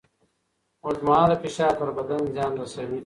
اوږدمهاله 0.83 1.35
فشار 1.43 1.73
پر 1.79 1.89
بدن 1.97 2.21
زیان 2.33 2.53
رسوي. 2.61 2.99